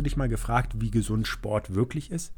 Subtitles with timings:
[0.00, 2.32] Du dich mal gefragt, wie gesund Sport wirklich ist?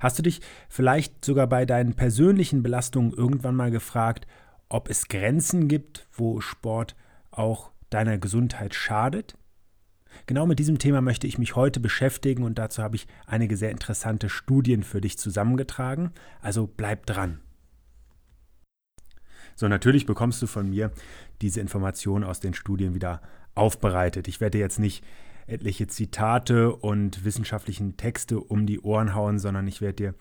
[0.00, 4.26] Hast du dich vielleicht sogar bei deinen persönlichen Belastungen irgendwann mal gefragt,
[4.68, 6.96] ob es Grenzen gibt, wo Sport
[7.30, 9.36] auch deiner Gesundheit schadet?
[10.26, 13.70] Genau mit diesem Thema möchte ich mich heute beschäftigen und dazu habe ich einige sehr
[13.70, 16.12] interessante Studien für dich zusammengetragen.
[16.40, 17.40] Also bleib dran.
[19.54, 20.90] So, natürlich bekommst du von mir
[21.42, 23.22] diese Informationen aus den Studien wieder
[23.54, 24.28] aufbereitet.
[24.28, 25.02] Ich werde jetzt nicht
[25.46, 30.14] etliche Zitate und wissenschaftlichen Texte um die Ohren hauen, sondern ich werde dir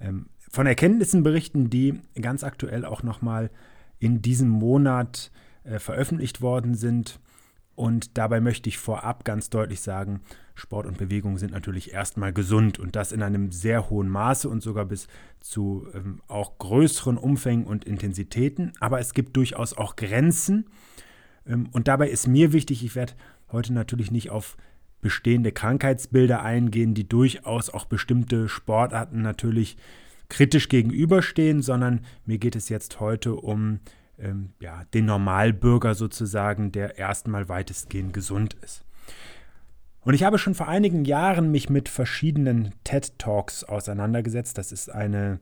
[0.00, 3.50] ähm, von Erkenntnissen berichten, die ganz aktuell auch nochmal
[3.98, 5.30] in diesem Monat
[5.64, 7.20] äh, veröffentlicht worden sind.
[7.74, 10.20] Und dabei möchte ich vorab ganz deutlich sagen,
[10.54, 14.62] Sport und Bewegung sind natürlich erstmal gesund und das in einem sehr hohen Maße und
[14.62, 15.08] sogar bis
[15.40, 18.72] zu ähm, auch größeren Umfängen und Intensitäten.
[18.80, 20.66] Aber es gibt durchaus auch Grenzen.
[21.46, 23.14] Ähm, und dabei ist mir wichtig, ich werde
[23.52, 24.56] heute natürlich nicht auf
[25.00, 29.76] bestehende Krankheitsbilder eingehen, die durchaus auch bestimmte Sportarten natürlich
[30.28, 33.80] kritisch gegenüberstehen, sondern mir geht es jetzt heute um
[34.18, 38.84] ähm, ja, den Normalbürger sozusagen, der erstmal weitestgehend gesund ist.
[40.00, 44.58] Und ich habe schon vor einigen Jahren mich mit verschiedenen TED Talks auseinandergesetzt.
[44.58, 45.38] Das ist eine,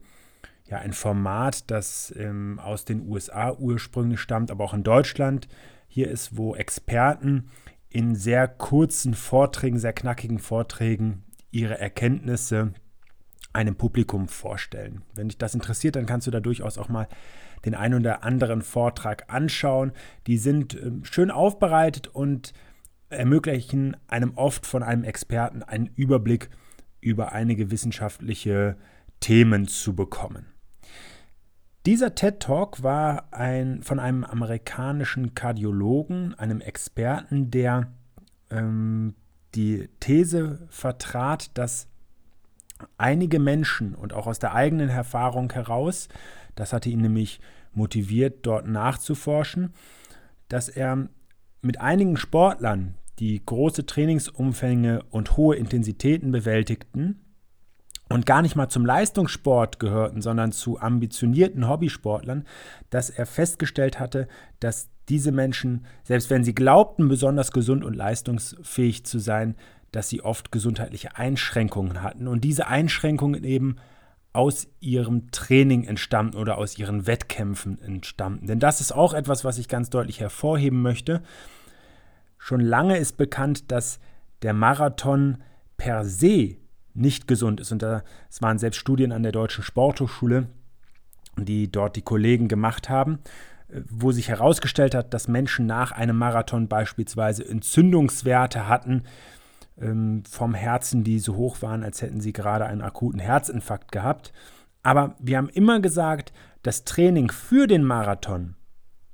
[0.67, 5.47] ja, ein Format, das ähm, aus den USA ursprünglich stammt, aber auch in Deutschland
[5.87, 7.49] hier ist, wo Experten
[7.91, 12.73] in sehr kurzen Vorträgen, sehr knackigen Vorträgen ihre Erkenntnisse
[13.53, 15.01] einem Publikum vorstellen.
[15.13, 17.09] Wenn dich das interessiert, dann kannst du da durchaus auch mal
[17.65, 19.91] den einen oder anderen Vortrag anschauen.
[20.25, 22.53] Die sind ähm, schön aufbereitet und
[23.09, 26.49] ermöglichen einem oft von einem Experten einen Überblick
[27.01, 28.77] über einige wissenschaftliche
[29.19, 30.50] Themen zu bekommen.
[31.85, 37.91] Dieser TED Talk war ein, von einem amerikanischen Kardiologen, einem Experten, der
[38.51, 39.15] ähm,
[39.55, 41.87] die These vertrat, dass
[42.97, 46.07] einige Menschen und auch aus der eigenen Erfahrung heraus,
[46.55, 47.39] das hatte ihn nämlich
[47.73, 49.73] motiviert, dort nachzuforschen,
[50.49, 51.09] dass er
[51.61, 57.21] mit einigen Sportlern, die große Trainingsumfänge und hohe Intensitäten bewältigten,
[58.11, 62.45] und gar nicht mal zum Leistungssport gehörten, sondern zu ambitionierten Hobbysportlern,
[62.89, 64.27] dass er festgestellt hatte,
[64.59, 69.55] dass diese Menschen, selbst wenn sie glaubten, besonders gesund und leistungsfähig zu sein,
[69.91, 73.75] dass sie oft gesundheitliche Einschränkungen hatten und diese Einschränkungen eben
[74.33, 78.47] aus ihrem Training entstammten oder aus ihren Wettkämpfen entstammten.
[78.47, 81.21] Denn das ist auch etwas, was ich ganz deutlich hervorheben möchte.
[82.37, 83.99] Schon lange ist bekannt, dass
[84.41, 85.39] der Marathon
[85.75, 86.55] per se
[86.93, 87.71] nicht gesund ist.
[87.71, 90.47] Und es waren selbst Studien an der Deutschen Sporthochschule,
[91.37, 93.19] die dort die Kollegen gemacht haben,
[93.89, 99.03] wo sich herausgestellt hat, dass Menschen nach einem Marathon beispielsweise Entzündungswerte hatten
[99.79, 104.33] ähm, vom Herzen, die so hoch waren, als hätten sie gerade einen akuten Herzinfarkt gehabt.
[104.83, 108.55] Aber wir haben immer gesagt, das Training für den Marathon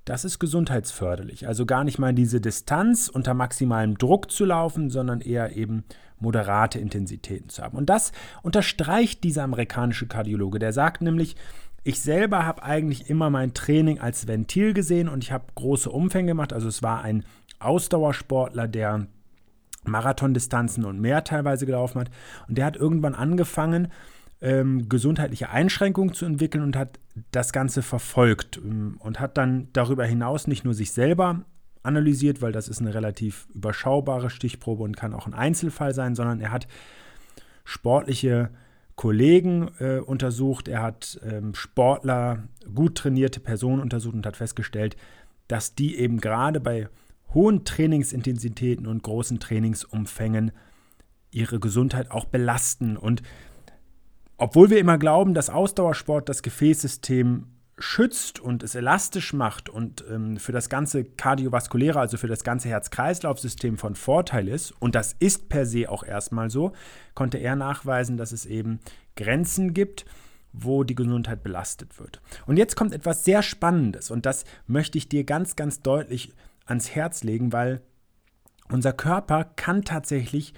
[0.09, 1.47] das ist gesundheitsförderlich.
[1.47, 5.83] Also gar nicht mal diese Distanz unter maximalem Druck zu laufen, sondern eher eben
[6.19, 7.77] moderate Intensitäten zu haben.
[7.77, 10.59] Und das unterstreicht dieser amerikanische Kardiologe.
[10.59, 11.35] Der sagt nämlich,
[11.83, 16.31] ich selber habe eigentlich immer mein Training als Ventil gesehen und ich habe große Umfänge
[16.31, 16.53] gemacht.
[16.53, 17.23] Also es war ein
[17.59, 19.07] Ausdauersportler, der
[19.83, 22.09] Marathondistanzen und mehr teilweise gelaufen hat.
[22.47, 23.89] Und der hat irgendwann angefangen,
[24.41, 26.99] ähm, gesundheitliche Einschränkungen zu entwickeln und hat
[27.31, 31.45] das Ganze verfolgt ähm, und hat dann darüber hinaus nicht nur sich selber
[31.83, 36.39] analysiert, weil das ist eine relativ überschaubare Stichprobe und kann auch ein Einzelfall sein, sondern
[36.39, 36.67] er hat
[37.63, 38.49] sportliche
[38.95, 42.43] Kollegen äh, untersucht, er hat ähm, Sportler,
[42.73, 44.97] gut trainierte Personen untersucht und hat festgestellt,
[45.47, 46.89] dass die eben gerade bei
[47.33, 50.51] hohen Trainingsintensitäten und großen Trainingsumfängen
[51.31, 52.97] ihre Gesundheit auch belasten.
[52.97, 53.21] Und
[54.37, 57.47] obwohl wir immer glauben, dass Ausdauersport das Gefäßsystem
[57.79, 62.69] schützt und es elastisch macht und ähm, für das ganze kardiovaskuläre, also für das ganze
[62.69, 66.73] Herz-Kreislauf-System von Vorteil ist, und das ist per se auch erstmal so,
[67.13, 68.79] konnte er nachweisen, dass es eben
[69.15, 70.05] Grenzen gibt,
[70.53, 72.19] wo die Gesundheit belastet wird.
[72.47, 76.33] Und jetzt kommt etwas sehr Spannendes und das möchte ich dir ganz, ganz deutlich
[76.65, 77.81] ans Herz legen, weil
[78.71, 80.53] unser Körper kann tatsächlich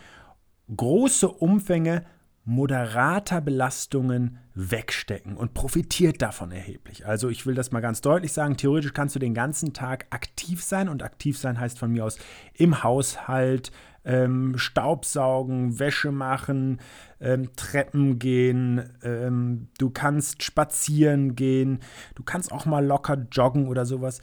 [0.76, 2.06] große Umfänge
[2.50, 7.06] moderater Belastungen wegstecken und profitiert davon erheblich.
[7.06, 10.64] Also ich will das mal ganz deutlich sagen, theoretisch kannst du den ganzen Tag aktiv
[10.64, 12.18] sein und aktiv sein heißt von mir aus
[12.56, 13.72] im Haushalt,
[14.04, 16.80] ähm, Staubsaugen, Wäsche machen,
[17.20, 21.82] ähm, Treppen gehen, ähm, du kannst spazieren gehen,
[22.16, 24.22] du kannst auch mal locker joggen oder sowas.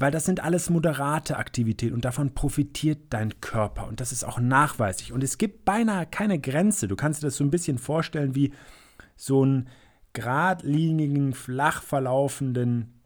[0.00, 3.88] Weil das sind alles moderate Aktivitäten und davon profitiert dein Körper.
[3.88, 5.12] Und das ist auch nachweislich.
[5.12, 6.86] Und es gibt beinahe keine Grenze.
[6.86, 8.52] Du kannst dir das so ein bisschen vorstellen wie
[9.16, 9.68] so einen
[10.12, 13.00] geradlinigen, flach verlaufenden,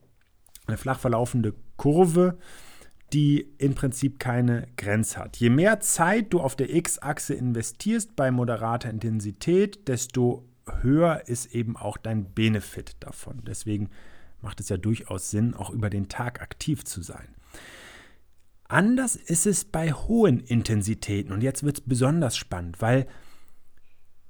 [0.67, 2.39] eine flach verlaufende Kurve,
[3.15, 5.39] die im Prinzip keine Grenze hat.
[5.39, 10.47] Je mehr Zeit du auf der X-Achse investierst bei moderater Intensität, desto
[10.83, 13.43] höher ist eben auch dein Benefit davon.
[13.47, 13.89] Deswegen
[14.43, 17.35] macht es ja durchaus Sinn, auch über den Tag aktiv zu sein.
[18.69, 23.07] Anders ist es bei hohen Intensitäten und jetzt wird es besonders spannend, weil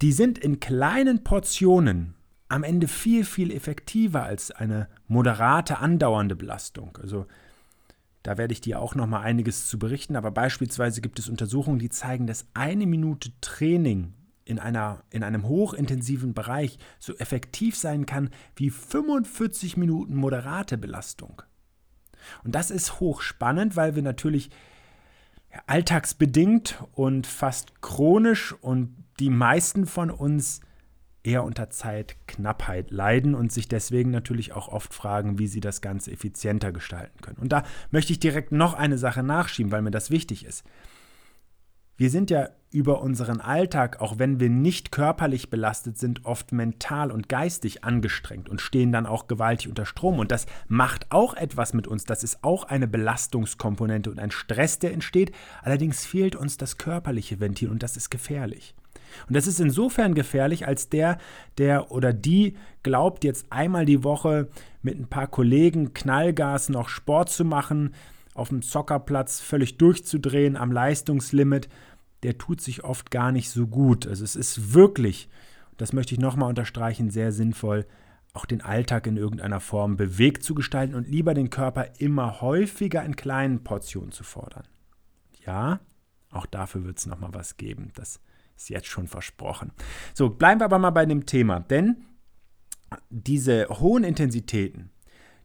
[0.03, 2.15] die sind in kleinen Portionen
[2.49, 6.99] am Ende viel, viel effektiver als eine moderate, andauernde Belastung.
[7.01, 7.27] Also
[8.23, 11.79] da werde ich dir auch noch mal einiges zu berichten, aber beispielsweise gibt es Untersuchungen,
[11.79, 14.13] die zeigen, dass eine Minute Training
[14.45, 21.43] in, einer, in einem hochintensiven Bereich so effektiv sein kann wie 45 Minuten moderate Belastung.
[22.45, 24.51] Und das ist hochspannend, weil wir natürlich
[25.67, 30.61] alltagsbedingt und fast chronisch und die meisten von uns
[31.25, 36.11] eher unter Zeitknappheit leiden und sich deswegen natürlich auch oft fragen, wie sie das Ganze
[36.11, 37.39] effizienter gestalten können.
[37.39, 40.65] Und da möchte ich direkt noch eine Sache nachschieben, weil mir das wichtig ist.
[42.03, 47.13] Wir sind ja über unseren Alltag, auch wenn wir nicht körperlich belastet sind, oft mental
[47.13, 50.19] und geistig angestrengt und stehen dann auch gewaltig unter Strom.
[50.19, 52.05] Und das macht auch etwas mit uns.
[52.05, 55.31] Das ist auch eine Belastungskomponente und ein Stress, der entsteht.
[55.63, 58.75] Allerdings fehlt uns das körperliche Ventil und das ist gefährlich.
[59.29, 61.19] Und das ist insofern gefährlich, als der,
[61.57, 64.49] der oder die glaubt, jetzt einmal die Woche
[64.83, 67.95] mit ein paar Kollegen Knallgas noch Sport zu machen,
[68.35, 71.69] auf dem Zockerplatz völlig durchzudrehen am Leistungslimit,
[72.23, 74.07] der tut sich oft gar nicht so gut.
[74.07, 75.29] Also es ist wirklich,
[75.77, 77.87] das möchte ich nochmal unterstreichen, sehr sinnvoll,
[78.33, 83.05] auch den Alltag in irgendeiner Form bewegt zu gestalten und lieber den Körper immer häufiger
[83.05, 84.67] in kleinen Portionen zu fordern.
[85.45, 85.81] Ja,
[86.31, 87.91] auch dafür wird es nochmal was geben.
[87.95, 88.21] Das
[88.57, 89.73] ist jetzt schon versprochen.
[90.15, 92.05] So, bleiben wir aber mal bei dem Thema, denn
[93.11, 94.91] diese hohen Intensitäten,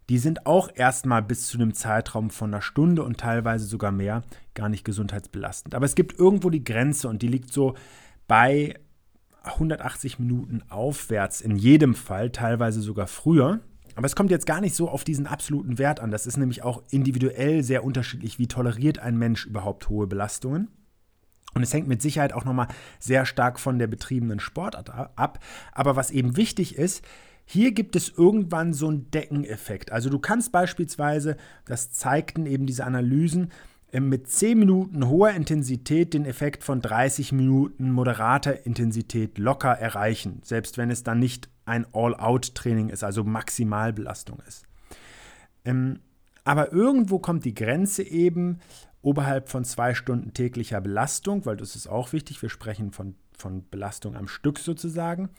[0.10, 4.24] die sind auch erstmal bis zu einem Zeitraum von einer Stunde und teilweise sogar mehr
[4.54, 5.76] gar nicht gesundheitsbelastend.
[5.76, 7.76] Aber es gibt irgendwo die Grenze und die liegt so
[8.28, 8.80] bei
[9.44, 13.60] 180 Minuten aufwärts in jedem Fall, teilweise sogar früher.
[13.96, 16.12] Aber es kommt jetzt gar nicht so auf diesen absoluten Wert an.
[16.12, 20.70] Das ist nämlich auch individuell sehr unterschiedlich, wie toleriert ein Mensch überhaupt hohe Belastungen.
[21.54, 22.68] Und es hängt mit Sicherheit auch nochmal
[23.00, 25.40] sehr stark von der betriebenen Sportart ab.
[25.72, 27.04] Aber was eben wichtig ist,
[27.50, 29.94] hier gibt es irgendwann so einen Deckeneffekt.
[29.94, 33.54] Also du kannst beispielsweise, das zeigten eben diese Analysen,
[33.94, 40.42] äh, mit 10 Minuten hoher Intensität den Effekt von 30 Minuten moderater Intensität locker erreichen,
[40.44, 44.66] selbst wenn es dann nicht ein All-Out-Training ist, also Maximalbelastung ist.
[45.64, 46.00] Ähm,
[46.44, 48.60] aber irgendwo kommt die Grenze eben
[49.02, 53.70] oberhalb von zwei Stunden täglicher Belastung, weil das ist auch wichtig, wir sprechen von, von
[53.70, 55.30] Belastung am Stück sozusagen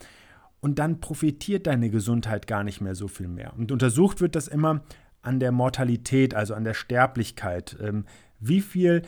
[0.61, 3.53] und dann profitiert deine Gesundheit gar nicht mehr so viel mehr.
[3.57, 4.83] Und untersucht wird das immer
[5.23, 7.77] an der Mortalität, also an der Sterblichkeit.
[7.81, 8.05] Ähm,
[8.41, 9.03] wie viel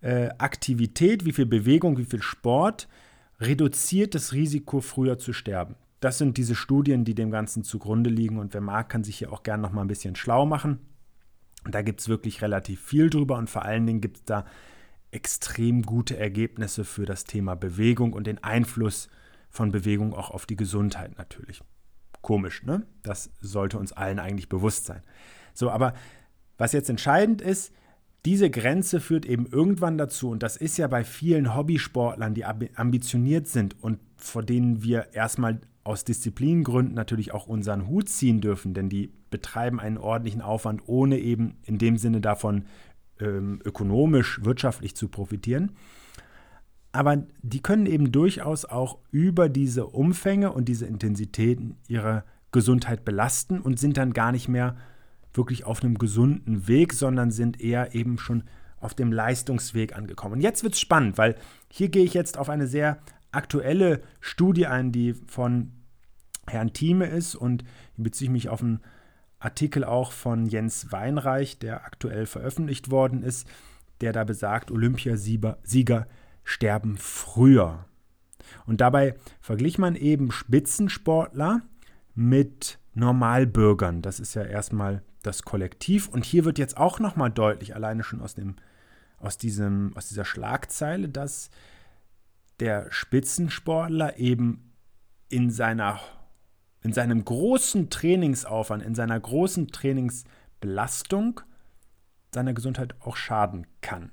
[0.00, 2.88] äh, Aktivität, wie viel Bewegung, wie viel Sport
[3.40, 5.76] reduziert das Risiko, früher zu sterben.
[6.00, 8.38] Das sind diese Studien, die dem Ganzen zugrunde liegen.
[8.38, 10.80] Und wer mag, kann sich hier auch gerne noch mal ein bisschen schlau machen.
[11.64, 14.44] Und da gibt es wirklich relativ viel drüber und vor allen Dingen gibt es da
[15.12, 19.08] extrem gute Ergebnisse für das Thema Bewegung und den Einfluss
[19.52, 21.62] von Bewegung auch auf die Gesundheit natürlich.
[22.22, 22.86] Komisch, ne?
[23.02, 25.02] Das sollte uns allen eigentlich bewusst sein.
[25.54, 25.94] So, aber
[26.56, 27.72] was jetzt entscheidend ist,
[28.24, 33.48] diese Grenze führt eben irgendwann dazu, und das ist ja bei vielen Hobbysportlern, die ambitioniert
[33.48, 38.88] sind und vor denen wir erstmal aus Disziplingründen natürlich auch unseren Hut ziehen dürfen, denn
[38.88, 42.66] die betreiben einen ordentlichen Aufwand, ohne eben in dem Sinne davon
[43.18, 45.72] ähm, ökonomisch, wirtschaftlich zu profitieren.
[46.92, 53.60] Aber die können eben durchaus auch über diese Umfänge und diese Intensitäten ihre Gesundheit belasten
[53.60, 54.76] und sind dann gar nicht mehr
[55.32, 58.44] wirklich auf einem gesunden Weg, sondern sind eher eben schon
[58.78, 60.34] auf dem Leistungsweg angekommen.
[60.34, 61.36] Und jetzt wird es spannend, weil
[61.70, 62.98] hier gehe ich jetzt auf eine sehr
[63.30, 65.72] aktuelle Studie ein, die von
[66.46, 67.64] Herrn Thieme ist und
[67.96, 68.80] hier beziehe ich mich auf einen
[69.38, 73.48] Artikel auch von Jens Weinreich, der aktuell veröffentlicht worden ist
[74.02, 76.06] der da besagt, Olympiasieger
[76.44, 77.84] sterben früher.
[78.66, 81.62] Und dabei verglich man eben Spitzensportler
[82.14, 84.02] mit Normalbürgern.
[84.02, 86.08] Das ist ja erstmal das Kollektiv.
[86.08, 88.56] Und hier wird jetzt auch nochmal deutlich, alleine schon aus, dem,
[89.18, 91.50] aus, diesem, aus dieser Schlagzeile, dass
[92.60, 94.72] der Spitzensportler eben
[95.28, 96.00] in, seiner,
[96.82, 101.40] in seinem großen Trainingsaufwand, in seiner großen Trainingsbelastung
[102.34, 104.10] seiner Gesundheit auch schaden kann.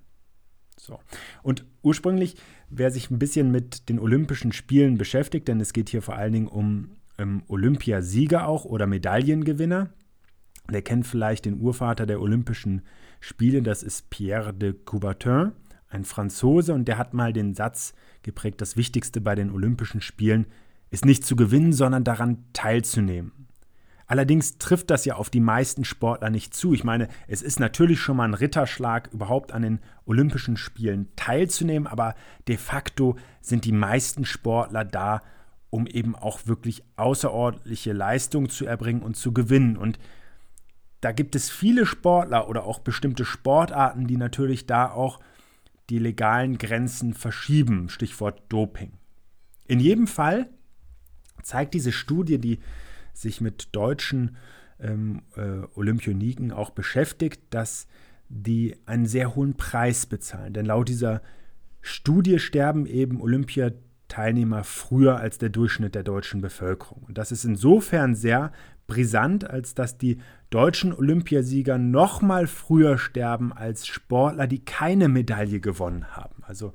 [0.80, 1.00] So.
[1.44, 2.36] Und ursprünglich,
[2.70, 6.34] wer sich ein bisschen mit den Olympischen Spielen beschäftigt, denn es geht hier vor allen
[6.34, 9.90] Dingen um ähm, Olympiasieger auch oder Medaillengewinner,
[10.72, 12.84] der kennt vielleicht den Urvater der Olympischen
[13.20, 15.52] Spiele, das ist Pierre de Coubertin,
[15.90, 20.46] ein Franzose, und der hat mal den Satz geprägt, das Wichtigste bei den Olympischen Spielen
[20.92, 23.49] ist nicht zu gewinnen, sondern daran teilzunehmen.
[24.10, 26.74] Allerdings trifft das ja auf die meisten Sportler nicht zu.
[26.74, 31.88] Ich meine, es ist natürlich schon mal ein Ritterschlag, überhaupt an den Olympischen Spielen teilzunehmen,
[31.88, 32.16] aber
[32.48, 35.22] de facto sind die meisten Sportler da,
[35.70, 39.78] um eben auch wirklich außerordentliche Leistungen zu erbringen und zu gewinnen.
[39.78, 40.00] Und
[41.02, 45.20] da gibt es viele Sportler oder auch bestimmte Sportarten, die natürlich da auch
[45.92, 47.90] die legalen Grenzen verschieben.
[47.90, 48.94] Stichwort Doping.
[49.68, 50.50] In jedem Fall
[51.44, 52.58] zeigt diese Studie, die
[53.14, 54.38] sich mit deutschen
[54.80, 57.88] ähm, äh, Olympioniken auch beschäftigt, dass
[58.30, 60.54] die einen sehr hohen Preis bezahlen.
[60.54, 61.22] Denn laut dieser
[61.82, 67.04] Studie sterben eben Olympiateilnehmer früher als der Durchschnitt der deutschen Bevölkerung.
[67.08, 68.52] Und das ist insofern sehr
[68.88, 75.60] brisant, als dass die deutschen Olympiasieger noch mal früher sterben als Sportler, die keine Medaille
[75.60, 76.44] gewonnen haben.
[76.44, 76.74] Also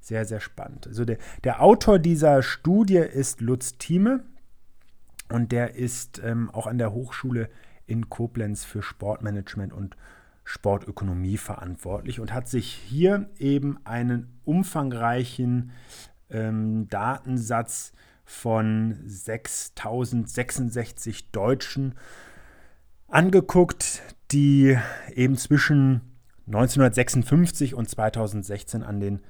[0.00, 0.86] sehr, sehr spannend.
[0.86, 4.22] Also der, der Autor dieser Studie ist Lutz Thieme
[5.30, 7.50] und der ist ähm, auch an der Hochschule
[7.86, 9.96] in Koblenz für Sportmanagement und
[10.44, 15.72] Sportökonomie verantwortlich und hat sich hier eben einen umfangreichen
[16.30, 17.92] ähm, Datensatz
[18.24, 21.94] von 6066 Deutschen
[23.08, 24.78] angeguckt, die
[25.14, 26.00] eben zwischen
[26.46, 29.20] 1956 und 2016 an den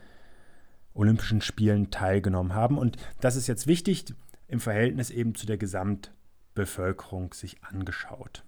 [0.95, 2.79] Olympischen Spielen teilgenommen haben.
[2.79, 4.15] Und das ist jetzt wichtig,
[4.49, 8.45] im Verhältnis eben zu der Gesamtbevölkerung sich angeschaut.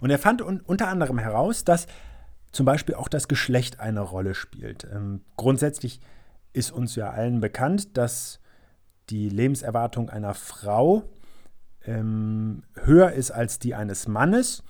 [0.00, 1.86] Und er fand un unter anderem heraus, dass
[2.50, 4.86] zum Beispiel auch das Geschlecht eine Rolle spielt.
[4.92, 6.00] Ähm, grundsätzlich
[6.52, 8.40] ist uns ja allen bekannt, dass
[9.10, 11.04] die Lebenserwartung einer Frau
[11.84, 14.62] ähm, höher ist als die eines Mannes.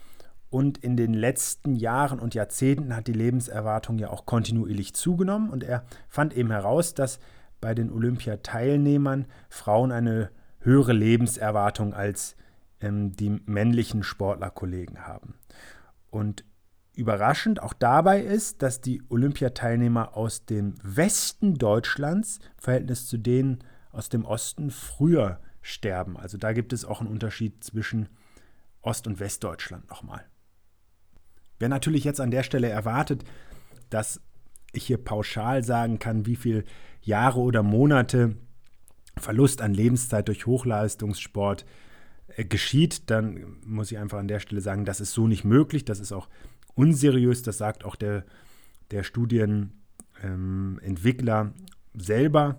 [0.48, 5.50] Und in den letzten Jahren und Jahrzehnten hat die Lebenserwartung ja auch kontinuierlich zugenommen.
[5.50, 7.20] Und er fand eben heraus, dass
[7.62, 12.36] bei den Olympiateilnehmern Frauen eine höhere Lebenserwartung als
[12.80, 15.36] ähm, die männlichen Sportlerkollegen haben.
[16.10, 16.44] Und
[16.94, 23.64] überraschend auch dabei ist, dass die Olympiateilnehmer aus dem Westen Deutschlands im Verhältnis zu denen
[23.92, 26.18] aus dem Osten früher sterben.
[26.18, 28.08] Also da gibt es auch einen Unterschied zwischen
[28.82, 30.24] Ost- und Westdeutschland nochmal.
[31.58, 33.24] Wer natürlich jetzt an der Stelle erwartet,
[33.88, 34.20] dass
[34.72, 36.64] ich hier pauschal sagen kann, wie viele
[37.02, 38.36] Jahre oder Monate
[39.18, 41.66] Verlust an Lebenszeit durch Hochleistungssport
[42.36, 45.84] äh, geschieht, dann muss ich einfach an der Stelle sagen, das ist so nicht möglich,
[45.84, 46.28] das ist auch
[46.74, 48.24] unseriös, das sagt auch der,
[48.90, 51.54] der Studienentwickler ähm,
[51.94, 52.58] selber.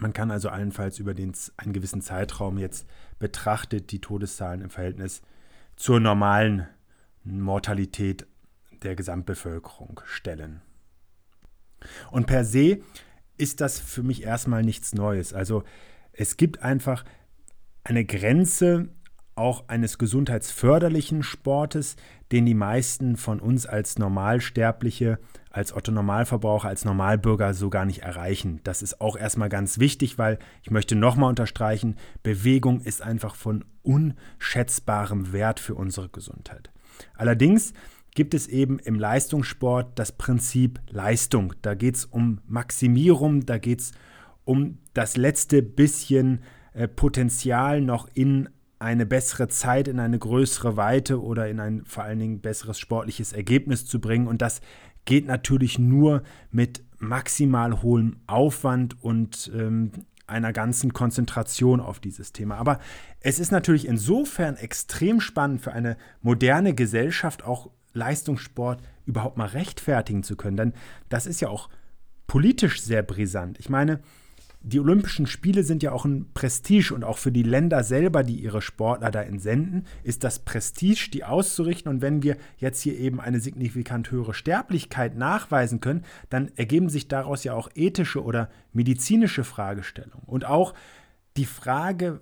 [0.00, 2.86] Man kann also allenfalls über den, einen gewissen Zeitraum jetzt
[3.18, 5.22] betrachtet die Todeszahlen im Verhältnis
[5.76, 6.66] zur normalen
[7.24, 8.26] Mortalität
[8.82, 10.62] der Gesamtbevölkerung stellen.
[12.10, 12.80] Und per se
[13.36, 15.32] ist das für mich erstmal nichts Neues.
[15.32, 15.62] Also
[16.12, 17.04] es gibt einfach
[17.84, 18.88] eine Grenze
[19.38, 21.96] auch eines gesundheitsförderlichen Sportes,
[22.32, 25.18] den die meisten von uns als Normalsterbliche,
[25.50, 28.60] als Otto-Normalverbraucher, als Normalbürger so gar nicht erreichen.
[28.64, 33.64] Das ist auch erstmal ganz wichtig, weil ich möchte nochmal unterstreichen, Bewegung ist einfach von
[33.82, 36.70] unschätzbarem Wert für unsere Gesundheit.
[37.16, 37.72] Allerdings
[38.18, 41.54] gibt es eben im Leistungssport das Prinzip Leistung.
[41.62, 43.92] Da geht es um Maximierung, da geht es
[44.42, 46.40] um das letzte bisschen
[46.72, 48.48] äh, Potenzial noch in
[48.80, 53.32] eine bessere Zeit, in eine größere Weite oder in ein vor allen Dingen besseres sportliches
[53.32, 54.26] Ergebnis zu bringen.
[54.26, 54.62] Und das
[55.04, 59.92] geht natürlich nur mit maximal hohem Aufwand und ähm,
[60.26, 62.56] einer ganzen Konzentration auf dieses Thema.
[62.56, 62.80] Aber
[63.20, 70.22] es ist natürlich insofern extrem spannend für eine moderne Gesellschaft auch Leistungssport überhaupt mal rechtfertigen
[70.22, 70.56] zu können.
[70.56, 70.72] Denn
[71.08, 71.68] das ist ja auch
[72.26, 73.58] politisch sehr brisant.
[73.58, 74.00] Ich meine,
[74.60, 78.40] die Olympischen Spiele sind ja auch ein Prestige und auch für die Länder selber, die
[78.40, 81.90] ihre Sportler da entsenden, ist das Prestige, die auszurichten.
[81.90, 87.08] Und wenn wir jetzt hier eben eine signifikant höhere Sterblichkeit nachweisen können, dann ergeben sich
[87.08, 90.26] daraus ja auch ethische oder medizinische Fragestellungen.
[90.26, 90.74] Und auch
[91.36, 92.20] die Frage,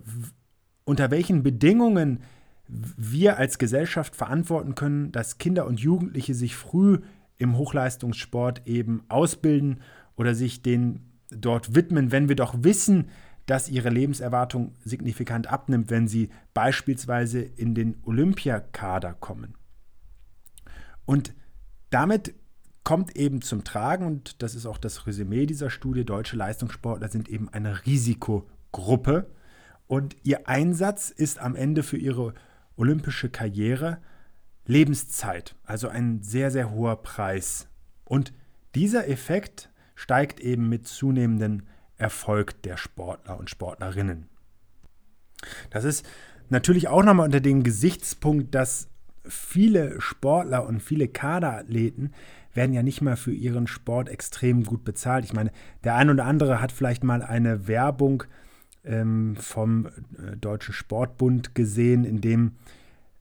[0.85, 2.21] unter welchen Bedingungen
[2.67, 6.99] wir als Gesellschaft verantworten können, dass Kinder und Jugendliche sich früh
[7.37, 9.81] im Hochleistungssport eben ausbilden
[10.15, 13.09] oder sich den dort widmen, wenn wir doch wissen,
[13.45, 19.55] dass ihre Lebenserwartung signifikant abnimmt, wenn sie beispielsweise in den Olympiakader kommen.
[21.05, 21.33] Und
[21.89, 22.33] damit
[22.83, 27.29] kommt eben zum Tragen, und das ist auch das Resümee dieser Studie, deutsche Leistungssportler sind
[27.29, 29.29] eben eine Risikogruppe
[29.87, 32.33] und ihr Einsatz ist am Ende für ihre
[32.77, 33.97] olympische Karriere
[34.67, 37.67] Lebenszeit, also ein sehr, sehr hoher Preis.
[38.03, 38.33] Und
[38.75, 41.63] dieser Effekt steigt eben mit zunehmendem
[41.97, 44.27] Erfolg der Sportler und Sportlerinnen.
[45.69, 46.05] Das ist
[46.49, 48.89] natürlich auch nochmal unter dem Gesichtspunkt, dass
[49.25, 52.13] viele Sportler und viele Kaderathleten
[52.53, 55.25] werden ja nicht mal für ihren Sport extrem gut bezahlt.
[55.25, 55.51] Ich meine,
[55.83, 58.23] der ein oder andere hat vielleicht mal eine Werbung
[58.87, 62.53] ähm, vom äh, Deutschen Sportbund gesehen, in dem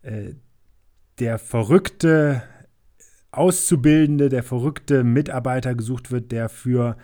[0.03, 0.35] äh,
[1.19, 2.43] der verrückte
[3.33, 6.97] Auszubildende, der verrückte Mitarbeiter gesucht wird, der für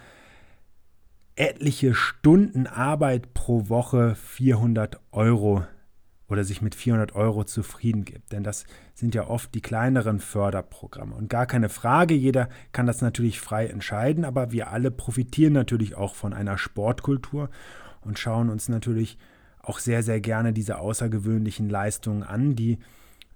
[1.34, 5.64] etliche Stunden Arbeit pro Woche 400 Euro
[6.28, 8.32] oder sich mit 400 Euro zufrieden gibt.
[8.32, 8.64] Denn das
[8.94, 11.14] sind ja oft die kleineren Förderprogramme.
[11.14, 15.94] Und gar keine Frage, jeder kann das natürlich frei entscheiden, aber wir alle profitieren natürlich
[15.94, 17.50] auch von einer Sportkultur
[18.02, 19.18] und schauen uns natürlich
[19.60, 22.78] auch sehr, sehr gerne diese außergewöhnlichen Leistungen an, die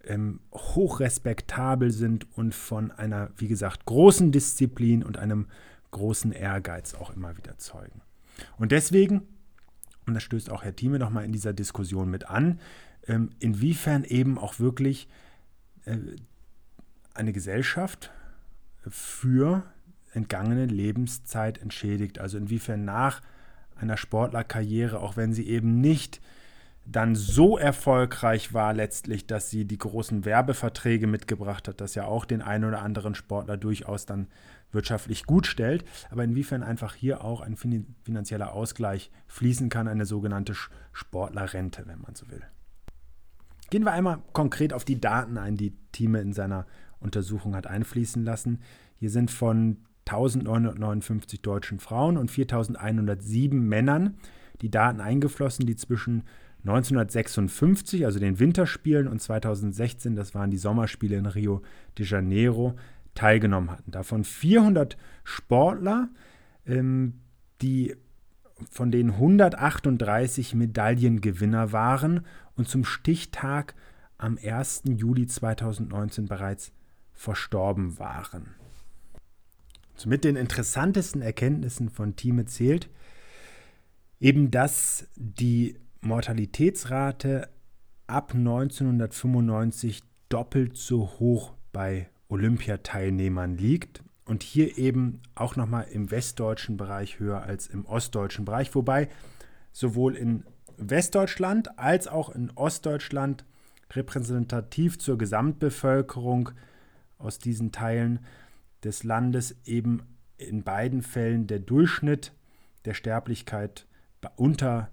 [0.05, 5.47] ähm, hochrespektabel sind und von einer, wie gesagt, großen Disziplin und einem
[5.91, 8.03] großen Ehrgeiz auch immer wieder zeugen.
[8.59, 9.23] Und deswegen,
[10.07, 12.61] und das stößt auch Herr Thieme nochmal in dieser Diskussion mit an,
[13.07, 15.09] ähm, inwiefern eben auch wirklich
[15.85, 15.97] äh,
[17.15, 18.11] eine Gesellschaft
[18.89, 19.65] für
[20.13, 22.19] entgangene Lebenszeit entschädigt.
[22.19, 23.23] Also inwiefern nach
[23.77, 26.21] einer Sportlerkarriere, auch wenn sie eben nicht
[26.87, 32.25] dann so erfolgreich war letztlich, dass sie die großen Werbeverträge mitgebracht hat, das ja auch
[32.25, 34.29] den einen oder anderen Sportler durchaus dann
[34.71, 40.55] wirtschaftlich gut stellt, aber inwiefern einfach hier auch ein finanzieller Ausgleich fließen kann, eine sogenannte
[40.93, 42.43] Sportlerrente, wenn man so will.
[43.71, 46.67] Gehen wir einmal konkret auf die Daten ein, die Thieme in seiner
[47.01, 48.61] Untersuchung hat einfließen lassen.
[48.99, 54.17] Hier sind von 1959 deutschen Frauen und 4107 Männern
[54.63, 56.23] die Daten eingeflossen, die zwischen
[56.61, 61.63] 1956, also den Winterspielen, und 2016, das waren die Sommerspiele in Rio
[61.99, 62.75] de Janeiro,
[63.15, 63.91] teilgenommen hatten.
[63.91, 66.09] Davon 400 Sportler,
[66.67, 67.21] ähm,
[67.63, 67.95] die
[68.71, 72.25] von denen 138 Medaillengewinner waren
[72.57, 73.75] und zum Stichtag
[74.19, 74.85] am 1.
[74.87, 76.73] Juli 2019 bereits
[77.13, 78.55] verstorben waren.
[80.05, 82.91] Mit den interessantesten Erkenntnissen von Thieme zählt
[84.21, 87.49] eben, dass die Mortalitätsrate
[88.07, 96.77] ab 1995 doppelt so hoch bei Olympiateilnehmern liegt und hier eben auch nochmal im westdeutschen
[96.77, 99.09] Bereich höher als im ostdeutschen Bereich, wobei
[99.73, 100.45] sowohl in
[100.77, 103.45] Westdeutschland als auch in Ostdeutschland
[103.93, 106.51] repräsentativ zur Gesamtbevölkerung
[107.19, 108.21] aus diesen Teilen
[108.85, 110.03] des Landes eben
[110.39, 112.33] in beiden Fällen der Durchschnitt
[112.85, 113.87] der Sterblichkeit
[114.37, 114.91] unter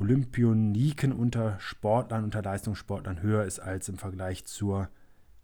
[0.00, 4.88] Olympioniken unter Sportlern, unter Leistungssportlern höher ist als im Vergleich zur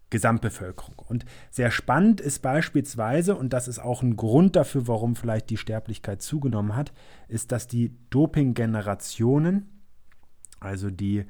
[0.09, 0.95] Gesamtbevölkerung.
[1.07, 5.57] Und sehr spannend ist beispielsweise, und das ist auch ein Grund dafür, warum vielleicht die
[5.57, 6.93] Sterblichkeit zugenommen hat,
[7.29, 9.83] ist, dass die Doping-Generationen,
[10.61, 11.27] also die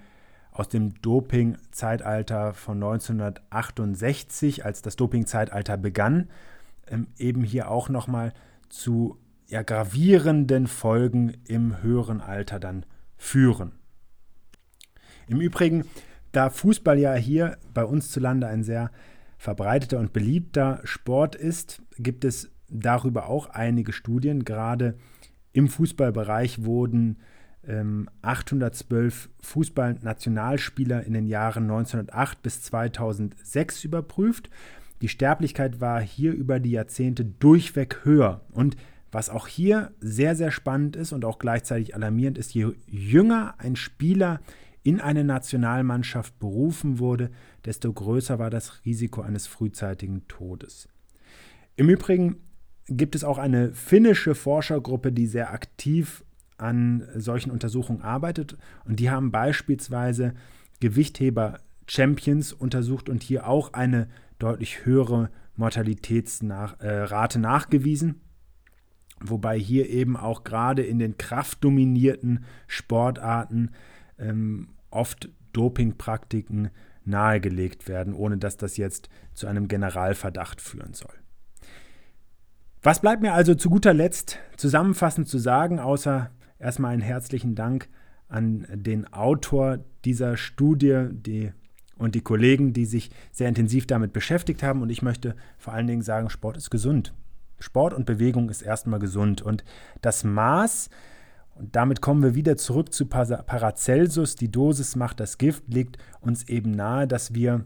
[0.58, 6.30] aus dem Doping-Zeitalter von 1968, als das Doping-Zeitalter begann,
[6.88, 8.32] ähm, eben hier auch nochmal
[8.68, 13.72] zu ja, gravierenden Folgen im höheren Alter dann führen.
[15.28, 15.84] Im Übrigen,
[16.32, 18.90] da Fußball ja hier bei uns zu Lande ein sehr
[19.38, 24.44] verbreiteter und beliebter Sport ist, gibt es darüber auch einige Studien.
[24.44, 24.96] Gerade
[25.52, 27.18] im Fußballbereich wurden
[28.22, 34.50] 812 Fußballnationalspieler in den Jahren 1908 bis 2006 überprüft.
[35.02, 38.42] Die Sterblichkeit war hier über die Jahrzehnte durchweg höher.
[38.50, 38.76] Und
[39.12, 43.76] was auch hier sehr, sehr spannend ist und auch gleichzeitig alarmierend ist, je jünger ein
[43.76, 44.40] Spieler
[44.82, 47.30] in eine Nationalmannschaft berufen wurde,
[47.64, 50.88] desto größer war das Risiko eines frühzeitigen Todes.
[51.74, 52.36] Im Übrigen
[52.88, 56.24] gibt es auch eine finnische Forschergruppe, die sehr aktiv
[56.58, 60.34] an solchen Untersuchungen arbeitet und die haben beispielsweise
[60.80, 68.20] Gewichtheber-Champions untersucht und hier auch eine deutlich höhere Mortalitätsrate nachgewiesen.
[69.20, 73.70] Wobei hier eben auch gerade in den kraftdominierten Sportarten
[74.18, 76.70] ähm, oft Dopingpraktiken
[77.04, 81.14] nahegelegt werden, ohne dass das jetzt zu einem Generalverdacht führen soll.
[82.82, 87.88] Was bleibt mir also zu guter Letzt zusammenfassend zu sagen, außer erstmal einen herzlichen Dank
[88.28, 91.52] an den Autor dieser Studie die,
[91.96, 94.82] und die Kollegen, die sich sehr intensiv damit beschäftigt haben.
[94.82, 97.14] Und ich möchte vor allen Dingen sagen, Sport ist gesund.
[97.58, 99.42] Sport und Bewegung ist erstmal gesund.
[99.42, 99.64] Und
[100.02, 100.90] das Maß,
[101.54, 106.48] und damit kommen wir wieder zurück zu Paracelsus, die Dosis macht das Gift, legt uns
[106.48, 107.64] eben nahe, dass wir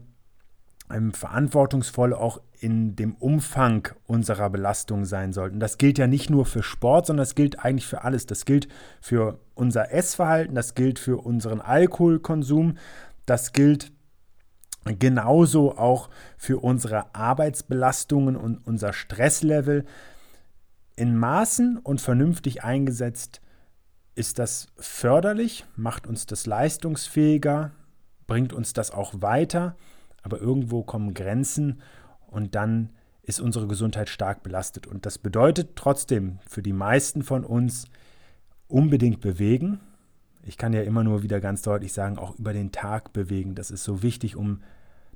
[1.11, 5.59] verantwortungsvoll auch in dem Umfang unserer Belastung sein sollten.
[5.59, 8.25] Das gilt ja nicht nur für Sport, sondern das gilt eigentlich für alles.
[8.25, 8.67] Das gilt
[9.01, 12.77] für unser Essverhalten, das gilt für unseren Alkoholkonsum,
[13.25, 13.91] das gilt
[14.99, 19.85] genauso auch für unsere Arbeitsbelastungen und unser Stresslevel.
[20.95, 23.41] In Maßen und vernünftig eingesetzt
[24.15, 27.71] ist das förderlich, macht uns das leistungsfähiger,
[28.27, 29.75] bringt uns das auch weiter,
[30.23, 31.81] aber irgendwo kommen Grenzen
[32.27, 32.89] und dann
[33.23, 34.87] ist unsere Gesundheit stark belastet.
[34.87, 37.85] Und das bedeutet trotzdem für die meisten von uns
[38.67, 39.79] unbedingt bewegen.
[40.43, 43.53] Ich kann ja immer nur wieder ganz deutlich sagen, auch über den Tag bewegen.
[43.53, 44.61] Das ist so wichtig, um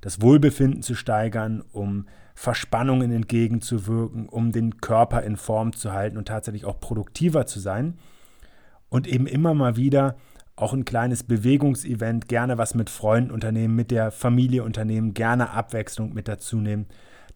[0.02, 6.28] das Wohlbefinden zu steigern, um Verspannungen entgegenzuwirken, um den Körper in Form zu halten und
[6.28, 7.98] tatsächlich auch produktiver zu sein.
[8.90, 10.16] Und eben immer mal wieder
[10.56, 16.14] auch ein kleines Bewegungsevent, gerne was mit Freunden unternehmen, mit der Familie unternehmen, gerne Abwechslung
[16.14, 16.88] mit dazu nehmen,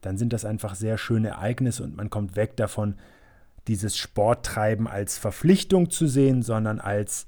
[0.01, 2.95] dann sind das einfach sehr schöne Ereignisse und man kommt weg davon,
[3.67, 7.27] dieses Sporttreiben als Verpflichtung zu sehen, sondern als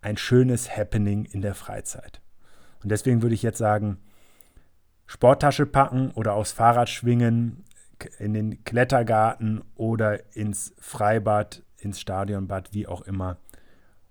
[0.00, 2.20] ein schönes Happening in der Freizeit.
[2.82, 3.98] Und deswegen würde ich jetzt sagen,
[5.06, 7.64] Sporttasche packen oder aufs Fahrrad schwingen,
[8.18, 13.36] in den Klettergarten oder ins Freibad, ins Stadionbad, wie auch immer